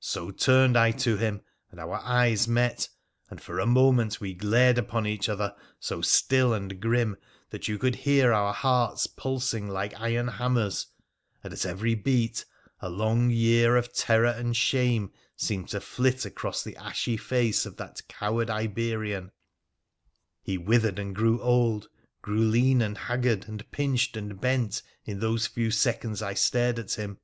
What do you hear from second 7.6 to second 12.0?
you could hear our hearts pulsing like iron hammers, and at every